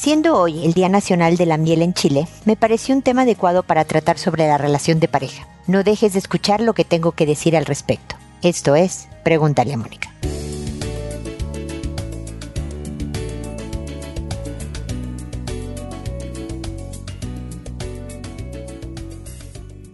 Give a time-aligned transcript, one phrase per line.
[0.00, 3.64] Siendo hoy el Día Nacional de la Miel en Chile, me pareció un tema adecuado
[3.64, 5.48] para tratar sobre la relación de pareja.
[5.66, 8.14] No dejes de escuchar lo que tengo que decir al respecto.
[8.40, 10.07] Esto es, pregúntale a Mónica.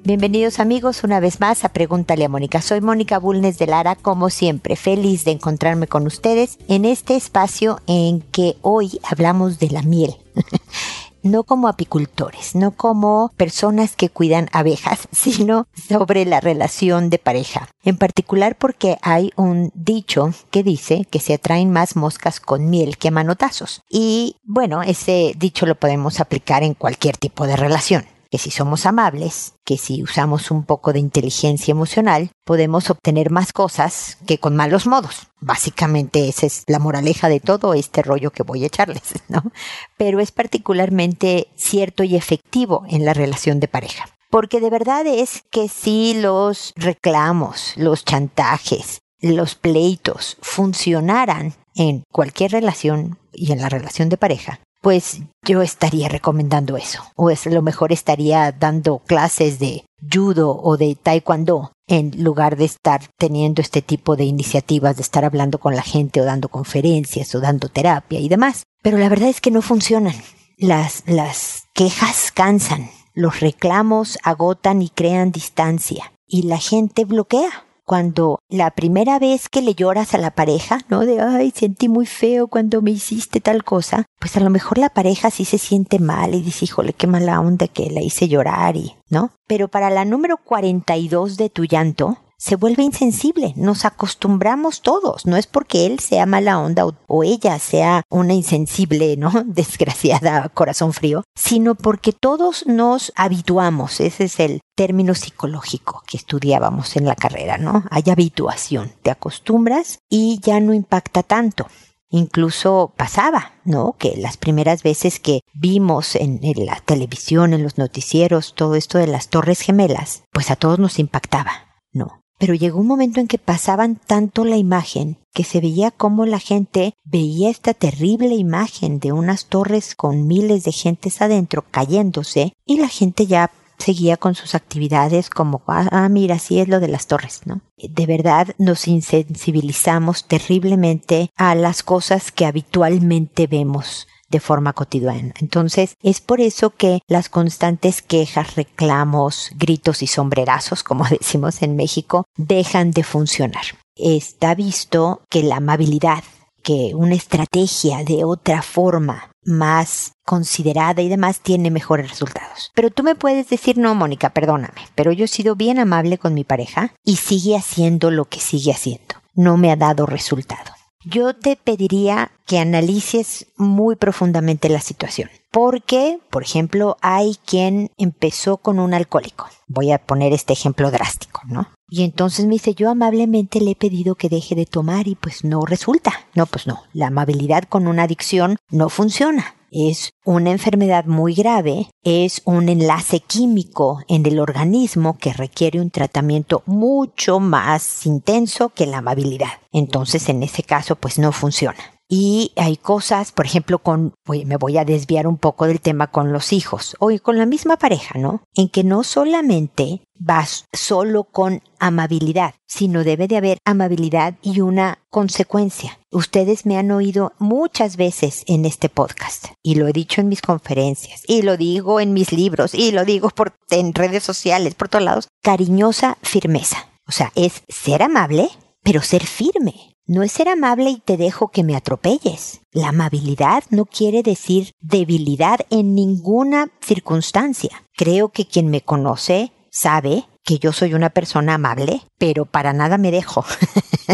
[0.07, 2.61] Bienvenidos amigos una vez más a Pregúntale a Mónica.
[2.61, 7.81] Soy Mónica Bulnes de Lara, como siempre, feliz de encontrarme con ustedes en este espacio
[7.87, 10.15] en que hoy hablamos de la miel.
[11.23, 17.71] no como apicultores, no como personas que cuidan abejas, sino sobre la relación de pareja.
[17.83, 22.99] En particular porque hay un dicho que dice que se atraen más moscas con miel
[22.99, 23.81] que manotazos.
[23.89, 28.85] Y bueno, ese dicho lo podemos aplicar en cualquier tipo de relación que si somos
[28.85, 34.57] amables, que si usamos un poco de inteligencia emocional, podemos obtener más cosas que con
[34.57, 35.29] malos modos.
[35.39, 39.53] Básicamente esa es la moraleja de todo este rollo que voy a echarles, ¿no?
[39.97, 44.09] Pero es particularmente cierto y efectivo en la relación de pareja.
[44.31, 52.51] Porque de verdad es que si los reclamos, los chantajes, los pleitos funcionaran en cualquier
[52.51, 57.03] relación y en la relación de pareja, pues yo estaría recomendando eso.
[57.17, 62.67] O es lo mejor estaría dando clases de judo o de taekwondo en lugar de
[62.67, 67.35] estar teniendo este tipo de iniciativas, de estar hablando con la gente o dando conferencias
[67.35, 68.65] o dando terapia y demás.
[68.83, 70.17] Pero la verdad es que no funcionan.
[70.59, 78.39] Las, las quejas cansan, los reclamos agotan y crean distancia y la gente bloquea cuando
[78.49, 81.05] la primera vez que le lloras a la pareja, ¿no?
[81.07, 84.91] De, ay, sentí muy feo cuando me hiciste tal cosa, pues a lo mejor la
[84.91, 88.77] pareja sí se siente mal y dice, híjole, qué mala onda que la hice llorar
[88.77, 89.31] y, ¿no?
[89.47, 93.53] Pero para la número 42 de tu llanto, se vuelve insensible.
[93.57, 95.27] Nos acostumbramos todos.
[95.27, 99.31] No es porque él sea mala onda o, ella sea una insensible, ¿no?
[99.47, 104.01] Desgraciada, corazón frío, sino porque todos nos habituamos.
[104.01, 107.85] Ese es el término psicológico que estudiábamos en la carrera, ¿no?
[107.91, 108.93] Hay habituación.
[109.03, 111.67] Te acostumbras y ya no impacta tanto.
[112.11, 113.97] Incluso pasaba, ¿no?
[113.99, 119.09] Que las primeras veces que vimos en, la televisión, en los noticieros, todo esto de
[119.09, 121.51] las Torres Gemelas, pues a todos nos impactaba,
[121.93, 122.24] ¿no?
[122.45, 126.39] Pero llegó un momento en que pasaban tanto la imagen que se veía como la
[126.39, 132.77] gente veía esta terrible imagen de unas torres con miles de gentes adentro cayéndose y
[132.77, 137.07] la gente ya seguía con sus actividades como, ah, mira, así es lo de las
[137.07, 137.63] torres, ¿no?
[137.79, 145.35] De verdad nos insensibilizamos terriblemente a las cosas que habitualmente vemos de forma cotidiana.
[145.41, 151.77] Entonces, es por eso que las constantes quejas, reclamos, gritos y sombrerazos, como decimos en
[151.77, 153.65] México, dejan de funcionar.
[153.97, 156.25] Está visto que la amabilidad,
[156.63, 162.73] que una estrategia de otra forma más considerada y demás tiene mejores resultados.
[162.75, 166.33] Pero tú me puedes decir, no, Mónica, perdóname, pero yo he sido bien amable con
[166.33, 169.17] mi pareja y sigue haciendo lo que sigue haciendo.
[169.35, 170.73] No me ha dado resultado
[171.05, 175.31] yo te pediría que analices muy profundamente la situación.
[175.51, 179.47] Porque, por ejemplo, hay quien empezó con un alcohólico.
[179.69, 181.69] Voy a poner este ejemplo drástico, ¿no?
[181.89, 185.45] Y entonces me dice, yo amablemente le he pedido que deje de tomar y pues
[185.45, 186.13] no resulta.
[186.35, 191.91] No, pues no, la amabilidad con una adicción no funciona es una enfermedad muy grave,
[192.05, 198.87] es un enlace químico en el organismo que requiere un tratamiento mucho más intenso que
[198.87, 199.61] la amabilidad.
[199.73, 201.94] Entonces, en ese caso, pues no funciona.
[202.09, 206.33] Y hay cosas, por ejemplo, con, me voy a desviar un poco del tema con
[206.33, 208.43] los hijos o con la misma pareja, ¿no?
[208.55, 214.99] En que no solamente vas solo con amabilidad, sino debe de haber amabilidad y una
[215.11, 215.99] consecuencia.
[216.11, 220.43] Ustedes me han oído muchas veces en este podcast y lo he dicho en mis
[220.43, 224.89] conferencias y lo digo en mis libros y lo digo por, en redes sociales, por
[224.89, 225.29] todos lados.
[225.43, 226.89] Cariñosa firmeza.
[227.07, 228.49] O sea, es ser amable,
[228.83, 229.94] pero ser firme.
[230.07, 232.61] No es ser amable y te dejo que me atropelles.
[232.73, 237.85] La amabilidad no quiere decir debilidad en ninguna circunstancia.
[237.97, 242.99] Creo que quien me conoce sabe que yo soy una persona amable, pero para nada
[242.99, 243.47] me dejo.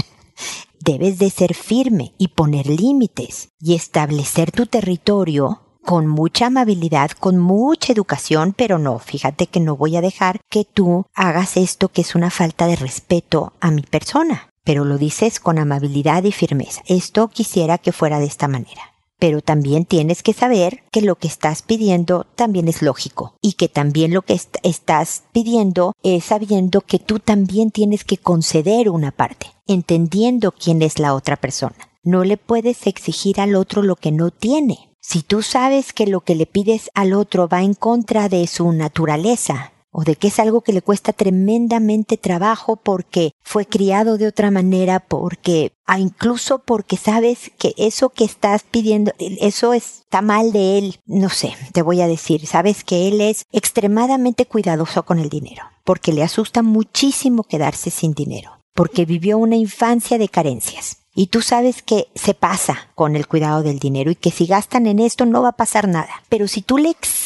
[0.79, 7.37] Debes de ser firme y poner límites y establecer tu territorio con mucha amabilidad, con
[7.37, 12.03] mucha educación, pero no, fíjate que no voy a dejar que tú hagas esto que
[12.03, 16.83] es una falta de respeto a mi persona pero lo dices con amabilidad y firmeza.
[16.87, 18.83] Esto quisiera que fuera de esta manera.
[19.19, 23.69] Pero también tienes que saber que lo que estás pidiendo también es lógico y que
[23.69, 29.47] también lo que estás pidiendo es sabiendo que tú también tienes que conceder una parte,
[29.67, 31.77] entendiendo quién es la otra persona.
[32.03, 34.91] No le puedes exigir al otro lo que no tiene.
[35.03, 38.73] Si tú sabes que lo que le pides al otro va en contra de su
[38.73, 44.27] naturaleza, o de que es algo que le cuesta tremendamente trabajo porque fue criado de
[44.27, 50.53] otra manera, porque, ah, incluso porque sabes que eso que estás pidiendo, eso está mal
[50.53, 55.19] de él, no sé, te voy a decir, sabes que él es extremadamente cuidadoso con
[55.19, 60.99] el dinero, porque le asusta muchísimo quedarse sin dinero, porque vivió una infancia de carencias
[61.13, 64.87] y tú sabes que se pasa con el cuidado del dinero y que si gastan
[64.87, 66.23] en esto no va a pasar nada.
[66.29, 67.20] Pero si tú le exiges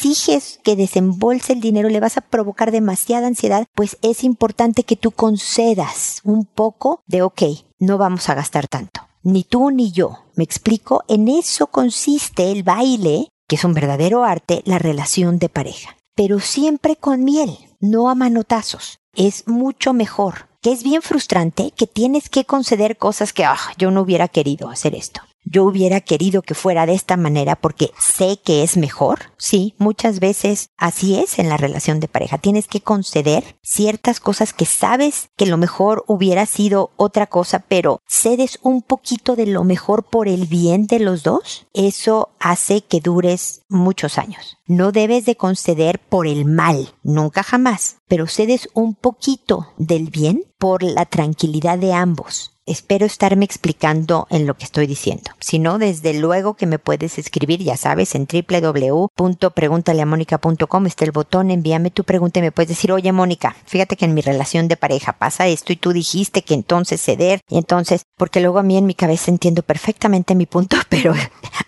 [0.62, 5.12] que desembolse el dinero, le vas a provocar demasiada ansiedad, pues es importante que tú
[5.12, 7.42] concedas un poco de, ok,
[7.78, 9.00] no vamos a gastar tanto.
[9.22, 10.18] Ni tú ni yo.
[10.34, 15.48] Me explico, en eso consiste el baile, que es un verdadero arte, la relación de
[15.48, 15.96] pareja.
[16.14, 18.98] Pero siempre con miel, no a manotazos.
[19.14, 23.90] Es mucho mejor que es bien frustrante que tienes que conceder cosas que, ah, yo
[23.90, 28.38] no hubiera querido hacer esto yo hubiera querido que fuera de esta manera porque sé
[28.44, 29.32] que es mejor.
[29.36, 32.38] Sí, muchas veces así es en la relación de pareja.
[32.38, 38.00] Tienes que conceder ciertas cosas que sabes que lo mejor hubiera sido otra cosa, pero
[38.06, 41.66] cedes un poquito de lo mejor por el bien de los dos.
[41.74, 44.56] Eso hace que dures muchos años.
[44.66, 50.44] No debes de conceder por el mal, nunca jamás, pero cedes un poquito del bien
[50.58, 52.53] por la tranquilidad de ambos.
[52.66, 55.32] Espero estarme explicando en lo que estoy diciendo.
[55.38, 61.50] Si no, desde luego que me puedes escribir, ya sabes, en www.preguntaleamónica.com está el botón,
[61.50, 64.78] envíame tu pregunta y me puedes decir, oye Mónica, fíjate que en mi relación de
[64.78, 68.78] pareja pasa esto y tú dijiste que entonces ceder y entonces, porque luego a mí
[68.78, 71.12] en mi cabeza entiendo perfectamente mi punto, pero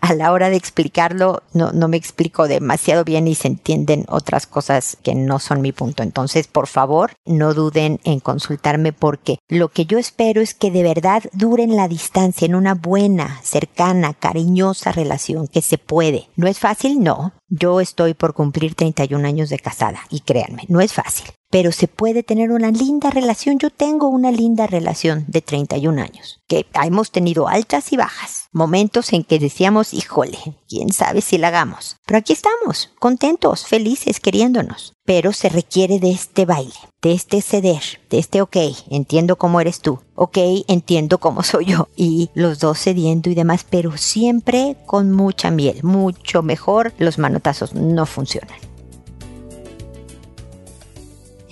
[0.00, 4.46] a la hora de explicarlo no, no me explico demasiado bien y se entienden otras
[4.46, 6.02] cosas que no son mi punto.
[6.02, 10.85] Entonces, por favor, no duden en consultarme porque lo que yo espero es que de
[10.86, 16.28] verdad duren la distancia en una buena, cercana, cariñosa relación que se puede.
[16.36, 17.02] ¿No es fácil?
[17.02, 17.32] No.
[17.48, 21.88] Yo estoy por cumplir 31 años de casada y créanme, no es fácil pero se
[21.88, 23.58] puede tener una linda relación.
[23.58, 29.12] Yo tengo una linda relación de 31 años, que hemos tenido altas y bajas, momentos
[29.12, 30.38] en que decíamos, híjole,
[30.68, 31.96] quién sabe si la hagamos.
[32.06, 34.92] Pero aquí estamos, contentos, felices, queriéndonos.
[35.04, 38.56] Pero se requiere de este baile, de este ceder, de este ok,
[38.90, 43.64] entiendo cómo eres tú, ok, entiendo cómo soy yo, y los dos cediendo y demás,
[43.68, 48.58] pero siempre con mucha miel, mucho mejor, los manotazos no funcionan.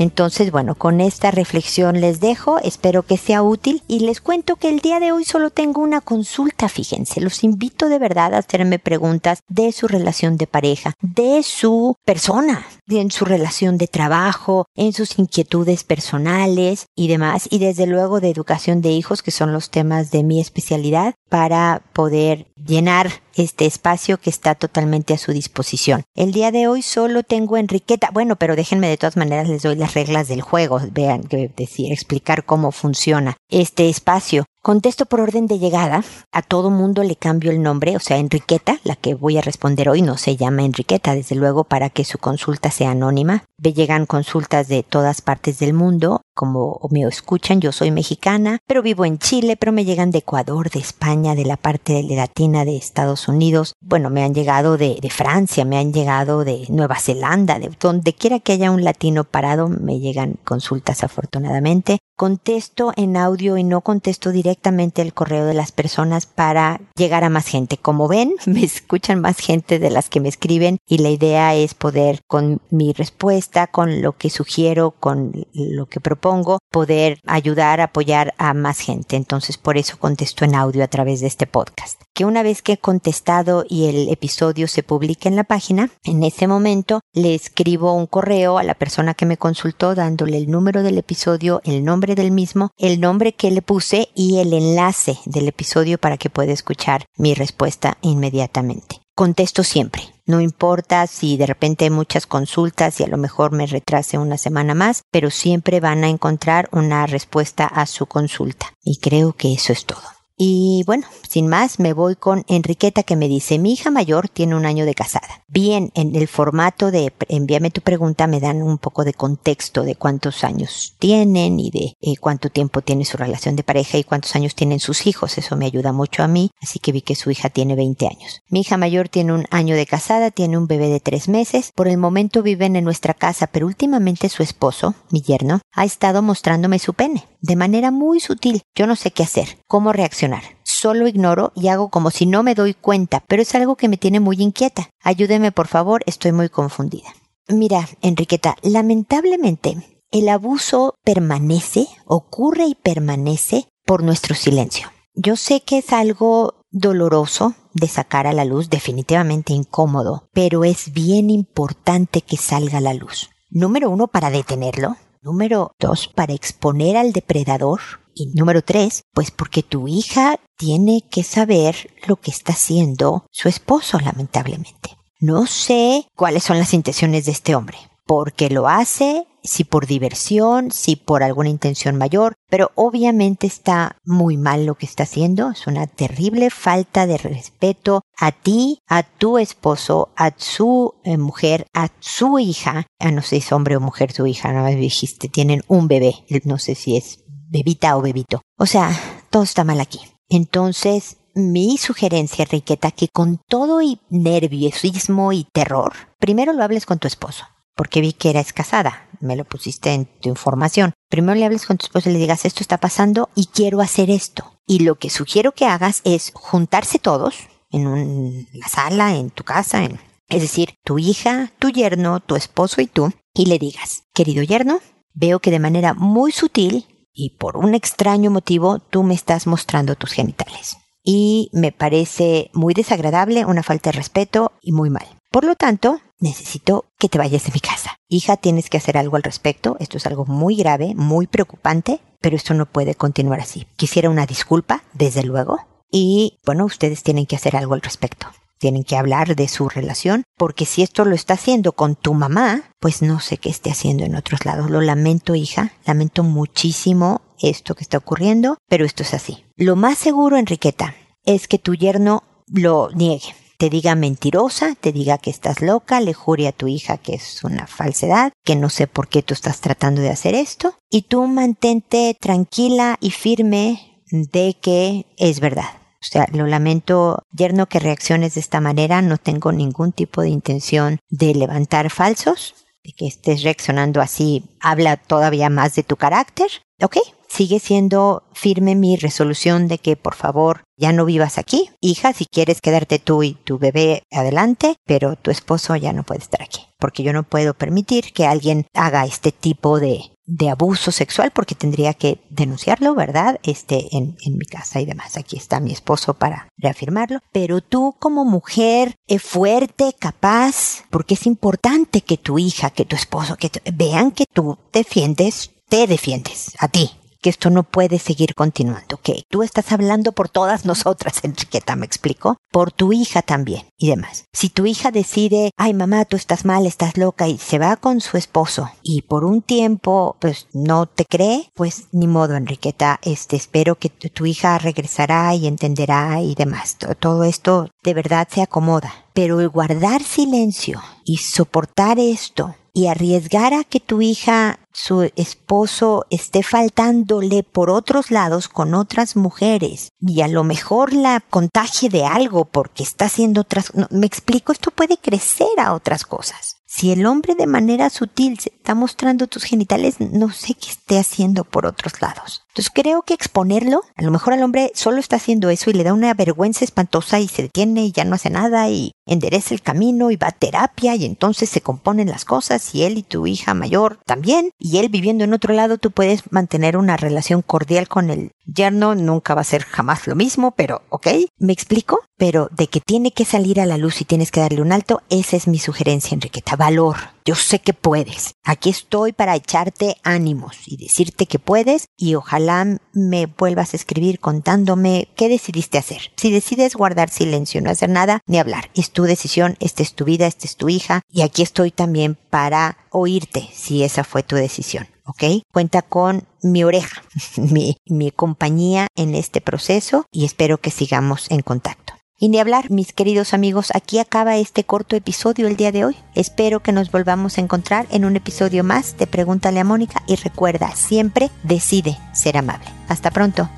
[0.04, 4.68] Entonces, bueno, con esta reflexión les dejo, espero que sea útil y les cuento que
[4.68, 8.78] el día de hoy solo tengo una consulta, fíjense, los invito de verdad a hacerme
[8.78, 14.92] preguntas de su relación de pareja, de su persona, en su relación de trabajo, en
[14.92, 19.70] sus inquietudes personales y demás, y desde luego de educación de hijos, que son los
[19.70, 26.02] temas de mi especialidad, para poder llenar este espacio que está totalmente a su disposición.
[26.14, 29.76] El día de hoy solo tengo Enriqueta, bueno, pero déjenme de todas maneras les doy
[29.76, 34.44] las reglas del juego, vean que decir, explicar cómo funciona este espacio.
[34.64, 36.02] Contesto por orden de llegada.
[36.32, 39.90] A todo mundo le cambio el nombre, o sea, Enriqueta, la que voy a responder
[39.90, 43.44] hoy no se llama Enriqueta, desde luego para que su consulta sea anónima.
[43.62, 48.82] Me llegan consultas de todas partes del mundo, como me escuchan, yo soy mexicana, pero
[48.82, 52.76] vivo en Chile, pero me llegan de Ecuador, de España, de la parte latina de
[52.76, 53.74] Estados Unidos.
[53.80, 58.12] Bueno, me han llegado de, de Francia, me han llegado de Nueva Zelanda, de donde
[58.12, 61.98] quiera que haya un latino parado, me llegan consultas afortunadamente.
[62.16, 67.28] Contesto en audio y no contesto directamente el correo de las personas para llegar a
[67.28, 67.76] más gente.
[67.76, 71.74] Como ven, me escuchan más gente de las que me escriben y la idea es
[71.74, 76.23] poder con mi respuesta, con lo que sugiero, con lo que propongo,
[76.70, 79.16] poder ayudar, apoyar a más gente.
[79.16, 82.00] Entonces por eso contesto en audio a través de este podcast.
[82.14, 86.22] Que una vez que he contestado y el episodio se publique en la página, en
[86.22, 90.82] ese momento le escribo un correo a la persona que me consultó dándole el número
[90.82, 95.48] del episodio, el nombre del mismo, el nombre que le puse y el enlace del
[95.48, 99.03] episodio para que pueda escuchar mi respuesta inmediatamente.
[99.16, 100.02] Contesto siempre.
[100.26, 104.38] No importa si de repente hay muchas consultas y a lo mejor me retrase una
[104.38, 108.72] semana más, pero siempre van a encontrar una respuesta a su consulta.
[108.82, 110.02] Y creo que eso es todo.
[110.36, 114.56] Y bueno, sin más, me voy con Enriqueta que me dice, mi hija mayor tiene
[114.56, 115.44] un año de casada.
[115.46, 119.94] Bien, en el formato de envíame tu pregunta me dan un poco de contexto de
[119.94, 124.34] cuántos años tienen y de eh, cuánto tiempo tiene su relación de pareja y cuántos
[124.34, 125.38] años tienen sus hijos.
[125.38, 128.40] Eso me ayuda mucho a mí, así que vi que su hija tiene 20 años.
[128.48, 131.70] Mi hija mayor tiene un año de casada, tiene un bebé de tres meses.
[131.72, 136.22] Por el momento viven en nuestra casa, pero últimamente su esposo, mi yerno, ha estado
[136.22, 138.62] mostrándome su pene de manera muy sutil.
[138.74, 140.42] Yo no sé qué hacer, cómo reaccionar
[140.84, 143.96] solo ignoro y hago como si no me doy cuenta, pero es algo que me
[143.96, 144.90] tiene muy inquieta.
[145.02, 147.08] Ayúdeme, por favor, estoy muy confundida.
[147.48, 149.78] Mira, Enriqueta, lamentablemente
[150.10, 154.88] el abuso permanece, ocurre y permanece por nuestro silencio.
[155.14, 160.92] Yo sé que es algo doloroso de sacar a la luz, definitivamente incómodo, pero es
[160.92, 163.30] bien importante que salga a la luz.
[163.50, 164.96] Número uno, para detenerlo.
[165.24, 167.80] Número dos, para exponer al depredador.
[168.14, 173.48] Y número tres, pues porque tu hija tiene que saber lo que está haciendo su
[173.48, 174.98] esposo, lamentablemente.
[175.20, 180.70] No sé cuáles son las intenciones de este hombre porque lo hace, si por diversión,
[180.70, 185.66] si por alguna intención mayor, pero obviamente está muy mal lo que está haciendo, es
[185.66, 191.88] una terrible falta de respeto a ti, a tu esposo, a su eh, mujer, a
[192.00, 195.28] su hija, a no sé si es hombre o mujer su hija, no me dijiste,
[195.28, 198.42] tienen un bebé, no sé si es bebita o bebito.
[198.58, 198.90] O sea,
[199.30, 200.00] todo está mal aquí.
[200.28, 206.98] Entonces, mi sugerencia, Riqueta, que con todo y nerviosismo y terror, primero lo hables con
[206.98, 207.44] tu esposo
[207.74, 210.92] porque vi que eras casada, me lo pusiste en tu información.
[211.08, 214.10] Primero le hables con tu esposo y le digas, esto está pasando y quiero hacer
[214.10, 214.60] esto.
[214.66, 219.84] Y lo que sugiero que hagas es juntarse todos en la sala, en tu casa,
[219.84, 224.42] en, es decir, tu hija, tu yerno, tu esposo y tú, y le digas, querido
[224.42, 224.80] yerno,
[225.12, 229.96] veo que de manera muy sutil y por un extraño motivo tú me estás mostrando
[229.96, 230.76] tus genitales.
[231.02, 235.06] Y me parece muy desagradable, una falta de respeto y muy mal.
[235.30, 237.96] Por lo tanto, necesito que te vayas de mi casa.
[238.08, 239.76] Hija, tienes que hacer algo al respecto.
[239.80, 243.66] Esto es algo muy grave, muy preocupante, pero esto no puede continuar así.
[243.76, 245.58] Quisiera una disculpa, desde luego.
[245.90, 248.26] Y bueno, ustedes tienen que hacer algo al respecto.
[248.58, 252.62] Tienen que hablar de su relación, porque si esto lo está haciendo con tu mamá,
[252.80, 254.70] pues no sé qué esté haciendo en otros lados.
[254.70, 259.44] Lo lamento, hija, lamento muchísimo esto que está ocurriendo, pero esto es así.
[259.56, 260.94] Lo más seguro, Enriqueta,
[261.24, 266.14] es que tu yerno lo niegue te diga mentirosa, te diga que estás loca, le
[266.14, 269.60] jure a tu hija que es una falsedad, que no sé por qué tú estás
[269.60, 275.68] tratando de hacer esto, y tú mantente tranquila y firme de que es verdad.
[276.04, 279.00] O sea, lo lamento, yerno, que reacciones de esta manera.
[279.00, 284.44] No tengo ningún tipo de intención de levantar falsos, de que estés reaccionando así.
[284.60, 286.48] Habla todavía más de tu carácter.
[286.82, 286.98] ¿Ok?
[287.34, 291.70] Sigue siendo firme mi resolución de que por favor ya no vivas aquí.
[291.80, 296.20] Hija, si quieres quedarte tú y tu bebé adelante, pero tu esposo ya no puede
[296.20, 296.60] estar aquí.
[296.78, 301.56] Porque yo no puedo permitir que alguien haga este tipo de, de abuso sexual porque
[301.56, 303.40] tendría que denunciarlo, ¿verdad?
[303.42, 305.16] Este, en, en, mi casa y demás.
[305.16, 307.18] Aquí está mi esposo para reafirmarlo.
[307.32, 312.84] Pero tú como mujer es eh, fuerte, capaz, porque es importante que tu hija, que
[312.84, 316.90] tu esposo, que vean que tú defiendes, te defiendes a ti,
[317.24, 321.86] que esto no puede seguir continuando, que tú estás hablando por todas nosotras, Enriqueta, me
[321.86, 324.26] explico, por tu hija también y demás.
[324.34, 328.02] Si tu hija decide, ay mamá, tú estás mal, estás loca y se va con
[328.02, 333.36] su esposo y por un tiempo pues no te cree, pues ni modo, Enriqueta, este
[333.36, 336.76] espero que tu, hija regresará y entenderá y demás.
[337.00, 338.92] todo esto de verdad se acomoda.
[339.14, 346.04] Pero el guardar silencio y soportar esto y arriesgar a que tu hija, su esposo,
[346.10, 352.04] esté faltándole por otros lados con otras mujeres y a lo mejor la contagie de
[352.04, 353.72] algo porque está haciendo otras...
[353.90, 356.56] me explico, esto puede crecer a otras cosas.
[356.66, 360.98] Si el hombre de manera sutil se está mostrando tus genitales, no sé qué esté
[360.98, 362.43] haciendo por otros lados.
[362.54, 365.82] Entonces creo que exponerlo, a lo mejor al hombre solo está haciendo eso y le
[365.82, 369.60] da una vergüenza espantosa y se detiene y ya no hace nada y endereza el
[369.60, 373.26] camino y va a terapia y entonces se componen las cosas y él y tu
[373.26, 377.88] hija mayor también y él viviendo en otro lado tú puedes mantener una relación cordial
[377.88, 381.08] con el yerno, nunca va a ser jamás lo mismo, pero ok,
[381.38, 384.62] me explico, pero de que tiene que salir a la luz y tienes que darle
[384.62, 387.13] un alto, esa es mi sugerencia Enriqueta, valor.
[387.26, 388.34] Yo sé que puedes.
[388.44, 394.20] Aquí estoy para echarte ánimos y decirte que puedes y ojalá me vuelvas a escribir
[394.20, 396.12] contándome qué decidiste hacer.
[396.16, 398.70] Si decides guardar silencio, no hacer nada, ni hablar.
[398.74, 402.18] Es tu decisión, esta es tu vida, esta es tu hija y aquí estoy también
[402.28, 404.86] para oírte si esa fue tu decisión.
[405.06, 405.24] ¿ok?
[405.50, 407.02] Cuenta con mi oreja,
[407.38, 411.93] mi, mi compañía en este proceso y espero que sigamos en contacto.
[412.16, 415.96] Y ni hablar, mis queridos amigos, aquí acaba este corto episodio el día de hoy.
[416.14, 420.14] Espero que nos volvamos a encontrar en un episodio más de Pregúntale a Mónica y
[420.14, 422.68] recuerda, siempre decide ser amable.
[422.88, 423.50] Hasta pronto.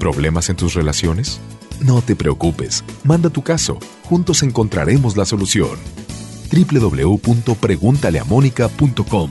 [0.00, 1.38] ¿Problemas en tus relaciones?
[1.80, 3.78] No te preocupes, manda tu caso,
[4.08, 5.78] juntos encontraremos la solución
[6.52, 9.30] www.preguntaleamónica.com.